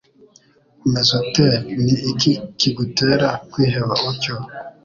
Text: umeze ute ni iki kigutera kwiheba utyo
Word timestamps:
umeze 0.85 1.11
ute 1.23 1.47
ni 1.83 1.95
iki 2.11 2.31
kigutera 2.59 3.29
kwiheba 3.51 3.95
utyo 4.09 4.35